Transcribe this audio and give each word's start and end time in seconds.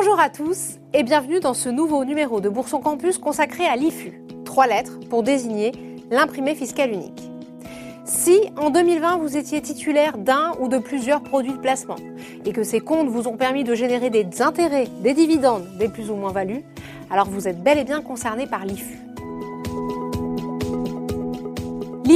Bonjour 0.00 0.20
à 0.20 0.30
tous 0.30 0.78
et 0.94 1.02
bienvenue 1.02 1.40
dans 1.40 1.54
ce 1.54 1.68
nouveau 1.68 2.04
numéro 2.04 2.40
de 2.40 2.48
Bourson 2.48 2.78
Campus 2.78 3.18
consacré 3.18 3.66
à 3.66 3.74
l'IFU. 3.74 4.22
Trois 4.44 4.68
lettres 4.68 5.00
pour 5.10 5.24
désigner 5.24 5.72
l'imprimé 6.12 6.54
fiscal 6.54 6.92
unique. 6.92 7.28
Si 8.04 8.38
en 8.56 8.70
2020 8.70 9.18
vous 9.18 9.36
étiez 9.36 9.60
titulaire 9.60 10.16
d'un 10.16 10.52
ou 10.60 10.68
de 10.68 10.78
plusieurs 10.78 11.20
produits 11.24 11.54
de 11.54 11.58
placement 11.58 11.96
et 12.44 12.52
que 12.52 12.62
ces 12.62 12.78
comptes 12.78 13.08
vous 13.08 13.26
ont 13.26 13.36
permis 13.36 13.64
de 13.64 13.74
générer 13.74 14.08
des 14.08 14.40
intérêts, 14.40 14.86
des 15.00 15.14
dividendes, 15.14 15.66
des 15.80 15.88
plus 15.88 16.12
ou 16.12 16.14
moins 16.14 16.30
values, 16.30 16.62
alors 17.10 17.28
vous 17.28 17.48
êtes 17.48 17.60
bel 17.60 17.76
et 17.76 17.84
bien 17.84 18.00
concerné 18.00 18.46
par 18.46 18.64
l'IFU. 18.66 19.07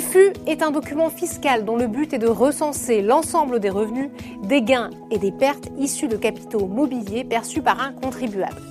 L'IFU 0.00 0.32
est 0.46 0.62
un 0.62 0.70
document 0.70 1.10
fiscal 1.10 1.66
dont 1.66 1.76
le 1.76 1.86
but 1.86 2.14
est 2.14 2.18
de 2.18 2.26
recenser 2.26 3.02
l'ensemble 3.02 3.60
des 3.60 3.68
revenus, 3.68 4.08
des 4.42 4.62
gains 4.62 4.88
et 5.10 5.18
des 5.18 5.30
pertes 5.30 5.68
issus 5.76 6.08
de 6.08 6.16
capitaux 6.16 6.66
mobiliers 6.66 7.22
perçus 7.22 7.60
par 7.60 7.82
un 7.82 7.92
contribuable. 7.92 8.62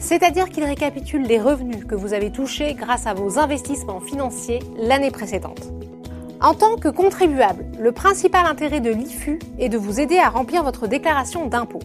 C'est-à-dire 0.00 0.50
qu'il 0.50 0.64
récapitule 0.64 1.22
les 1.22 1.40
revenus 1.40 1.84
que 1.84 1.94
vous 1.94 2.14
avez 2.14 2.32
touchés 2.32 2.74
grâce 2.74 3.06
à 3.06 3.14
vos 3.14 3.38
investissements 3.38 4.00
financiers 4.00 4.58
l'année 4.76 5.12
précédente. 5.12 5.72
En 6.40 6.52
tant 6.52 6.74
que 6.74 6.88
contribuable, 6.88 7.64
le 7.78 7.92
principal 7.92 8.44
intérêt 8.44 8.80
de 8.80 8.90
l'IFU 8.90 9.38
est 9.60 9.68
de 9.68 9.78
vous 9.78 10.00
aider 10.00 10.18
à 10.18 10.30
remplir 10.30 10.64
votre 10.64 10.88
déclaration 10.88 11.46
d'impôt. 11.46 11.78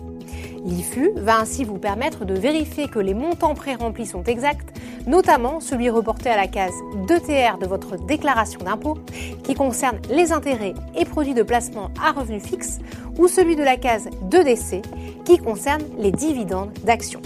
L'IFU 0.66 1.12
va 1.16 1.40
ainsi 1.40 1.64
vous 1.64 1.78
permettre 1.78 2.26
de 2.26 2.34
vérifier 2.34 2.88
que 2.88 3.00
les 3.00 3.14
montants 3.14 3.54
pré-remplis 3.54 4.06
sont 4.06 4.24
exacts, 4.24 4.78
notamment 5.06 5.60
celui 5.60 5.90
reporté 5.90 6.30
à 6.30 6.38
la 6.38 6.48
case 6.48 6.74
2TR 7.08 7.60
de 7.60 7.68
votre 7.68 7.98
déclaration 7.98 8.60
d'impôt, 8.64 8.98
qui 9.44 9.54
concerne 9.54 10.00
les 10.10 10.32
intérêts 10.32 10.74
et 10.96 11.06
produits 11.06 11.34
de 11.34 11.44
placement 11.44 11.92
à 12.04 12.12
revenus 12.12 12.44
fixes, 12.44 12.80
ou 13.18 13.28
celui 13.28 13.56
de 13.56 13.64
la 13.64 13.78
case 13.78 14.10
2DC, 14.30 14.84
qui 15.26 15.38
concerne 15.38 15.84
les 15.98 16.12
dividendes 16.12 16.74
d'actions. 16.84 17.22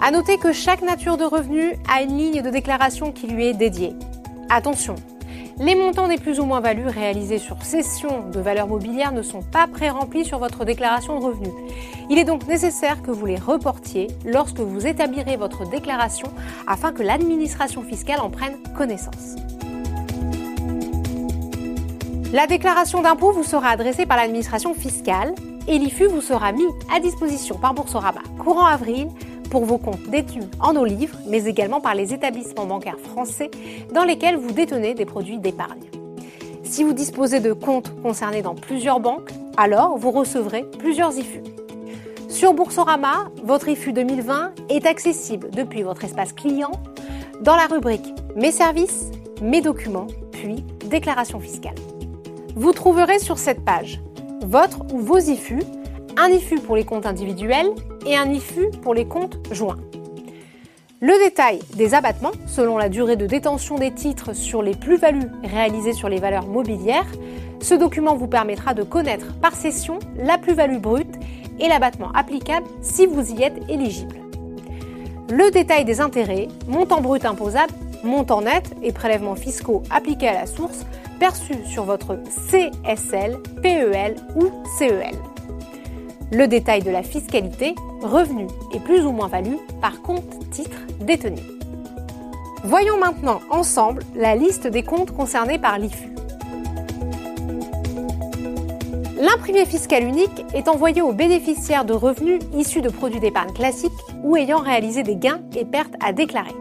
À 0.00 0.10
noter 0.10 0.38
que 0.38 0.52
chaque 0.52 0.82
nature 0.82 1.16
de 1.16 1.24
revenu 1.24 1.74
a 1.92 2.02
une 2.02 2.16
ligne 2.16 2.42
de 2.42 2.50
déclaration 2.50 3.10
qui 3.10 3.26
lui 3.26 3.46
est 3.46 3.54
dédiée. 3.54 3.94
Attention, 4.48 4.94
les 5.60 5.74
montants 5.74 6.08
des 6.08 6.18
plus 6.18 6.38
ou 6.38 6.44
moins 6.44 6.60
values 6.60 6.86
réalisés 6.86 7.38
sur 7.38 7.62
cession 7.62 8.28
de 8.30 8.40
valeurs 8.40 8.68
mobilières 8.68 9.12
ne 9.12 9.22
sont 9.22 9.42
pas 9.42 9.66
pré-remplis 9.66 10.24
sur 10.24 10.38
votre 10.38 10.64
déclaration 10.64 11.18
de 11.18 11.24
revenus. 11.24 11.52
Il 12.10 12.18
est 12.18 12.24
donc 12.24 12.46
nécessaire 12.46 13.02
que 13.02 13.10
vous 13.10 13.26
les 13.26 13.36
reportiez 13.36 14.08
lorsque 14.24 14.60
vous 14.60 14.86
établirez 14.86 15.36
votre 15.36 15.68
déclaration 15.68 16.28
afin 16.66 16.92
que 16.92 17.02
l'administration 17.02 17.82
fiscale 17.82 18.20
en 18.20 18.30
prenne 18.30 18.56
connaissance. 18.76 19.34
La 22.32 22.46
déclaration 22.46 23.02
d'impôt 23.02 23.32
vous 23.32 23.42
sera 23.44 23.70
adressée 23.70 24.06
par 24.06 24.16
l'administration 24.16 24.74
fiscale 24.74 25.34
et 25.66 25.78
l'IFU 25.78 26.06
vous 26.06 26.20
sera 26.20 26.52
mis 26.52 26.66
à 26.94 27.00
disposition 27.00 27.58
par 27.58 27.74
Boursorama 27.74 28.22
courant 28.38 28.66
avril 28.66 29.08
pour 29.50 29.64
vos 29.64 29.78
comptes 29.78 30.08
détenus 30.08 30.44
en 30.60 30.76
eau 30.76 30.84
livre, 30.84 31.16
mais 31.26 31.44
également 31.44 31.80
par 31.80 31.94
les 31.94 32.12
établissements 32.14 32.66
bancaires 32.66 32.98
français 32.98 33.50
dans 33.92 34.04
lesquels 34.04 34.36
vous 34.36 34.52
détenez 34.52 34.94
des 34.94 35.04
produits 35.04 35.38
d'épargne. 35.38 35.90
Si 36.64 36.84
vous 36.84 36.92
disposez 36.92 37.40
de 37.40 37.52
comptes 37.52 37.92
concernés 38.02 38.42
dans 38.42 38.54
plusieurs 38.54 39.00
banques, 39.00 39.30
alors 39.56 39.96
vous 39.96 40.10
recevrez 40.10 40.64
plusieurs 40.78 41.16
IFU. 41.16 41.42
Sur 42.28 42.52
Boursorama, 42.52 43.30
votre 43.42 43.68
IFU 43.68 43.92
2020 43.92 44.52
est 44.68 44.86
accessible 44.86 45.48
depuis 45.50 45.82
votre 45.82 46.04
espace 46.04 46.32
client 46.32 46.72
dans 47.40 47.56
la 47.56 47.66
rubrique 47.66 48.14
Mes 48.36 48.52
services, 48.52 49.10
Mes 49.40 49.62
documents, 49.62 50.08
puis 50.30 50.64
Déclaration 50.86 51.40
fiscale. 51.40 51.74
Vous 52.54 52.72
trouverez 52.72 53.18
sur 53.18 53.38
cette 53.38 53.64
page 53.64 54.00
votre 54.42 54.80
ou 54.92 54.98
vos 54.98 55.18
IFU, 55.18 55.60
un 56.18 56.30
IFU 56.30 56.56
pour 56.56 56.74
les 56.74 56.84
comptes 56.84 57.06
individuels 57.06 57.70
et 58.04 58.16
un 58.16 58.30
IFU 58.30 58.70
pour 58.82 58.92
les 58.92 59.06
comptes 59.06 59.38
joints. 59.52 59.78
Le 61.00 61.12
détail 61.24 61.60
des 61.76 61.94
abattements, 61.94 62.32
selon 62.48 62.76
la 62.76 62.88
durée 62.88 63.14
de 63.14 63.26
détention 63.26 63.76
des 63.76 63.92
titres 63.92 64.32
sur 64.32 64.60
les 64.60 64.74
plus-values 64.74 65.30
réalisées 65.44 65.92
sur 65.92 66.08
les 66.08 66.18
valeurs 66.18 66.48
mobilières, 66.48 67.06
ce 67.60 67.74
document 67.74 68.16
vous 68.16 68.26
permettra 68.26 68.74
de 68.74 68.82
connaître 68.82 69.32
par 69.40 69.54
session 69.54 70.00
la 70.16 70.38
plus-value 70.38 70.78
brute 70.78 71.14
et 71.60 71.68
l'abattement 71.68 72.10
applicable 72.12 72.66
si 72.82 73.06
vous 73.06 73.32
y 73.32 73.44
êtes 73.44 73.62
éligible. 73.68 74.16
Le 75.30 75.52
détail 75.52 75.84
des 75.84 76.00
intérêts, 76.00 76.48
montant 76.66 77.00
brut 77.00 77.24
imposable, 77.24 77.72
montant 78.02 78.42
net 78.42 78.74
et 78.82 78.90
prélèvements 78.90 79.36
fiscaux 79.36 79.84
appliqués 79.88 80.28
à 80.28 80.40
la 80.40 80.46
source 80.46 80.84
perçus 81.20 81.64
sur 81.64 81.84
votre 81.84 82.18
CSL, 82.50 83.38
PEL 83.62 84.16
ou 84.34 84.50
CEL 84.78 85.14
le 86.30 86.46
détail 86.46 86.82
de 86.82 86.90
la 86.90 87.02
fiscalité, 87.02 87.74
revenus 88.02 88.50
et 88.72 88.80
plus 88.80 89.04
ou 89.04 89.12
moins 89.12 89.28
value 89.28 89.56
par 89.80 90.02
compte 90.02 90.50
titre 90.50 90.78
détenu. 91.00 91.40
Voyons 92.64 92.98
maintenant 92.98 93.40
ensemble 93.50 94.02
la 94.14 94.34
liste 94.34 94.66
des 94.66 94.82
comptes 94.82 95.12
concernés 95.12 95.58
par 95.58 95.78
l'IFU. 95.78 96.08
L'imprimé 99.20 99.66
fiscal 99.66 100.04
unique 100.04 100.44
est 100.54 100.68
envoyé 100.68 101.02
aux 101.02 101.12
bénéficiaires 101.12 101.84
de 101.84 101.92
revenus 101.92 102.40
issus 102.56 102.82
de 102.82 102.88
produits 102.88 103.18
d'épargne 103.18 103.52
classiques 103.52 103.90
ou 104.22 104.36
ayant 104.36 104.58
réalisé 104.58 105.02
des 105.02 105.16
gains 105.16 105.40
et 105.56 105.64
pertes 105.64 105.94
à 106.00 106.12
déclarer. 106.12 106.54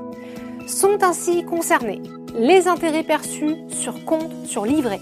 Sont 0.65 1.03
ainsi 1.03 1.43
concernés 1.43 2.01
les 2.33 2.67
intérêts 2.67 3.03
perçus 3.03 3.55
sur 3.69 4.05
compte 4.05 4.31
sur 4.45 4.65
livret, 4.65 4.99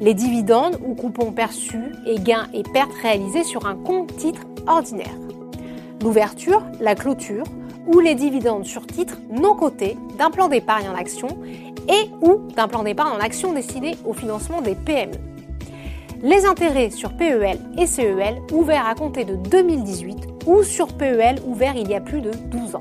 les 0.00 0.14
dividendes 0.14 0.78
ou 0.84 0.94
coupons 0.94 1.30
perçus 1.30 1.92
et 2.06 2.18
gains 2.18 2.46
et 2.54 2.62
pertes 2.62 2.94
réalisés 3.02 3.44
sur 3.44 3.66
un 3.66 3.76
compte 3.76 4.16
titre 4.16 4.42
ordinaire, 4.66 5.14
l'ouverture, 6.02 6.62
la 6.80 6.94
clôture 6.94 7.44
ou 7.86 8.00
les 8.00 8.14
dividendes 8.14 8.64
sur 8.64 8.86
titre 8.86 9.18
non 9.30 9.54
cotés 9.54 9.96
d'un 10.18 10.30
plan 10.30 10.48
d'épargne 10.48 10.88
en 10.88 10.94
action 10.94 11.28
et 11.88 12.10
ou 12.22 12.40
d'un 12.54 12.68
plan 12.68 12.82
d'épargne 12.82 13.16
en 13.16 13.20
action 13.20 13.52
destiné 13.52 13.96
au 14.04 14.12
financement 14.12 14.62
des 14.62 14.74
PME. 14.74 15.12
Les 16.22 16.44
intérêts 16.44 16.90
sur 16.90 17.14
PEL 17.14 17.58
et 17.78 17.86
CEL 17.86 18.42
ouverts 18.52 18.86
à 18.86 18.94
compter 18.94 19.24
de 19.24 19.36
2018 19.36 20.46
ou 20.46 20.62
sur 20.62 20.88
PEL 20.88 21.36
ouverts 21.46 21.76
il 21.76 21.88
y 21.88 21.94
a 21.94 22.00
plus 22.00 22.20
de 22.20 22.30
12 22.30 22.74
ans. 22.76 22.80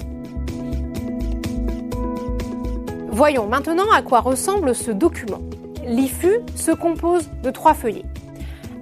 Voyons 3.11 3.47
maintenant 3.47 3.89
à 3.93 4.01
quoi 4.01 4.19
ressemble 4.19 4.75
ce 4.75 4.91
document 4.91 5.41
l'IFU 5.89 6.41
se 6.55 6.69
compose 6.71 7.31
de 7.41 7.49
trois 7.49 7.73
feuillets. 7.73 8.05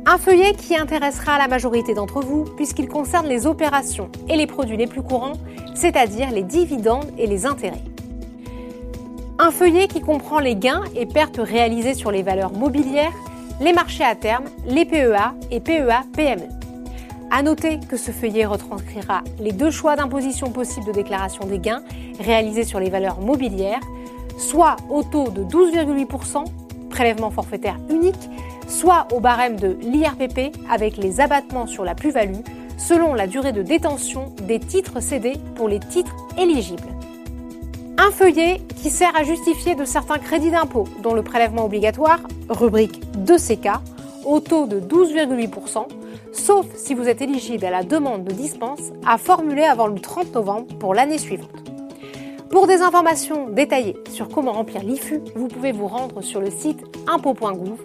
Un 0.05 0.17
feuillet 0.17 0.53
qui 0.53 0.75
intéressera 0.75 1.37
la 1.37 1.47
majorité 1.47 1.93
d'entre 1.93 2.21
vous 2.21 2.43
puisqu'il 2.43 2.89
concerne 2.89 3.27
les 3.27 3.47
opérations 3.47 4.09
et 4.27 4.35
les 4.35 4.45
produits 4.45 4.75
les 4.75 4.87
plus 4.87 5.01
courants, 5.01 5.37
c'est-à-dire 5.73 6.31
les 6.31 6.43
dividendes 6.43 7.09
et 7.17 7.25
les 7.25 7.45
intérêts. 7.45 7.83
Un 9.39 9.51
feuillet 9.51 9.87
qui 9.87 10.01
comprend 10.01 10.39
les 10.39 10.55
gains 10.55 10.83
et 10.95 11.05
pertes 11.05 11.39
réalisés 11.41 11.93
sur 11.93 12.11
les 12.11 12.23
valeurs 12.23 12.51
mobilières, 12.51 13.13
les 13.61 13.71
marchés 13.71 14.03
à 14.03 14.15
terme, 14.15 14.45
les 14.65 14.83
PEA 14.83 15.33
et 15.49 15.61
PEA-PME. 15.61 16.49
À 17.31 17.41
noter 17.41 17.79
que 17.79 17.95
ce 17.95 18.11
feuillet 18.11 18.45
retranscrira 18.45 19.21
les 19.39 19.51
deux 19.53 19.71
choix 19.71 19.95
d'imposition 19.95 20.49
possibles 20.49 20.87
de 20.87 20.91
déclaration 20.91 21.45
des 21.45 21.59
gains 21.59 21.83
réalisés 22.19 22.63
sur 22.63 22.79
les 22.79 22.89
valeurs 22.89 23.21
mobilières, 23.21 23.81
soit 24.37 24.75
au 24.89 25.03
taux 25.03 25.29
de 25.29 25.43
12,8% 25.43 26.45
prélèvement 26.97 27.29
forfaitaire 27.29 27.77
unique, 27.91 28.15
soit 28.67 29.07
au 29.13 29.19
barème 29.19 29.55
de 29.55 29.77
l'IRPP 29.81 30.51
avec 30.67 30.97
les 30.97 31.21
abattements 31.21 31.67
sur 31.67 31.85
la 31.85 31.93
plus-value 31.93 32.41
selon 32.75 33.13
la 33.13 33.27
durée 33.27 33.51
de 33.51 33.61
détention 33.61 34.33
des 34.47 34.59
titres 34.59 34.99
cédés 34.99 35.37
pour 35.53 35.69
les 35.69 35.79
titres 35.79 36.15
éligibles. 36.39 36.89
Un 37.99 38.09
feuillet 38.09 38.61
qui 38.81 38.89
sert 38.89 39.15
à 39.15 39.23
justifier 39.23 39.75
de 39.75 39.85
certains 39.85 40.17
crédits 40.17 40.49
d'impôt 40.49 40.85
dont 41.03 41.13
le 41.13 41.21
prélèvement 41.21 41.65
obligatoire, 41.65 42.19
rubrique 42.49 42.99
2CK, 43.25 43.77
au 44.25 44.39
taux 44.39 44.65
de 44.65 44.79
12,8%, 44.79 45.85
sauf 46.33 46.65
si 46.75 46.95
vous 46.95 47.07
êtes 47.07 47.21
éligible 47.21 47.63
à 47.65 47.69
la 47.69 47.83
demande 47.83 48.23
de 48.23 48.33
dispense 48.33 48.91
à 49.05 49.19
formuler 49.19 49.65
avant 49.65 49.85
le 49.85 49.99
30 49.99 50.33
novembre 50.33 50.75
pour 50.79 50.95
l'année 50.95 51.19
suivante. 51.19 51.66
Pour 52.49 52.65
des 52.65 52.81
informations 52.81 53.49
détaillées 53.49 53.97
sur 54.09 54.29
comment 54.29 54.53
remplir 54.53 54.81
l'IFU, 54.81 55.19
vous 55.35 55.49
pouvez 55.49 55.73
vous 55.73 55.87
rendre 55.87 56.21
sur 56.21 56.39
le 56.39 56.49
site 56.49 56.81
impôt.gouv. 57.05 57.77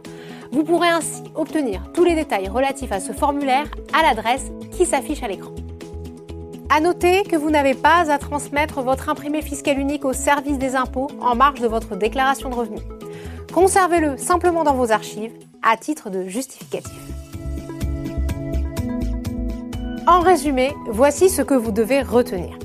Vous 0.52 0.62
pourrez 0.62 0.88
ainsi 0.88 1.22
obtenir 1.34 1.90
tous 1.92 2.04
les 2.04 2.14
détails 2.14 2.48
relatifs 2.48 2.92
à 2.92 3.00
ce 3.00 3.12
formulaire 3.12 3.66
à 3.92 4.02
l'adresse 4.02 4.52
qui 4.70 4.86
s'affiche 4.86 5.22
à 5.22 5.28
l'écran. 5.28 5.52
À 6.68 6.80
noter 6.80 7.24
que 7.24 7.36
vous 7.36 7.50
n'avez 7.50 7.74
pas 7.74 8.10
à 8.10 8.18
transmettre 8.18 8.82
votre 8.82 9.08
imprimé 9.08 9.42
fiscal 9.42 9.78
unique 9.78 10.04
au 10.04 10.12
service 10.12 10.58
des 10.58 10.76
impôts 10.76 11.08
en 11.20 11.34
marge 11.34 11.60
de 11.60 11.66
votre 11.66 11.96
déclaration 11.96 12.48
de 12.48 12.54
revenus. 12.54 12.82
Conservez-le 13.52 14.16
simplement 14.16 14.62
dans 14.62 14.74
vos 14.74 14.92
archives 14.92 15.32
à 15.62 15.76
titre 15.76 16.08
de 16.08 16.28
justificatif. 16.28 16.92
En 20.06 20.20
résumé, 20.20 20.72
voici 20.88 21.28
ce 21.28 21.42
que 21.42 21.54
vous 21.54 21.72
devez 21.72 22.02
retenir. 22.02 22.61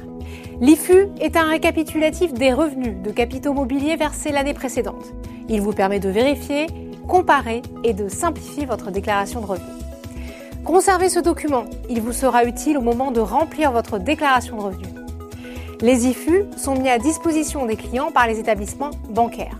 L'IFU 0.59 1.09
est 1.21 1.35
un 1.35 1.47
récapitulatif 1.47 2.33
des 2.33 2.51
revenus 2.51 2.95
de 3.03 3.11
capitaux 3.11 3.53
mobiliers 3.53 3.95
versés 3.95 4.31
l'année 4.31 4.55
précédente. 4.55 5.13
Il 5.49 5.61
vous 5.61 5.71
permet 5.71 5.99
de 5.99 6.09
vérifier, 6.09 6.65
comparer 7.07 7.61
et 7.83 7.93
de 7.93 8.09
simplifier 8.09 8.65
votre 8.65 8.89
déclaration 8.89 9.39
de 9.39 9.45
revenus. 9.45 9.83
Conservez 10.65 11.09
ce 11.09 11.19
document, 11.19 11.65
il 11.91 12.01
vous 12.01 12.11
sera 12.11 12.43
utile 12.43 12.79
au 12.79 12.81
moment 12.81 13.11
de 13.11 13.19
remplir 13.19 13.71
votre 13.71 13.99
déclaration 13.99 14.57
de 14.57 14.61
revenus. 14.63 14.89
Les 15.81 16.07
IFU 16.07 16.45
sont 16.57 16.73
mis 16.73 16.89
à 16.89 16.97
disposition 16.97 17.67
des 17.67 17.75
clients 17.75 18.11
par 18.11 18.25
les 18.25 18.39
établissements 18.39 18.91
bancaires. 19.11 19.59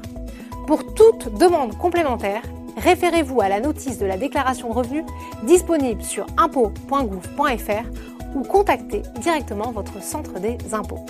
Pour 0.66 0.96
toute 0.96 1.38
demande 1.38 1.78
complémentaire, 1.78 2.42
référez-vous 2.76 3.40
à 3.40 3.50
la 3.50 3.60
notice 3.60 4.00
de 4.00 4.08
la 4.08 4.18
déclaration 4.18 4.70
de 4.70 4.74
revenus 4.74 5.06
disponible 5.44 6.02
sur 6.02 6.26
impôts.gouv.fr 6.38 8.17
ou 8.36 8.42
contactez 8.42 9.02
directement 9.22 9.72
votre 9.72 10.02
centre 10.02 10.40
des 10.40 10.58
impôts. 10.74 11.06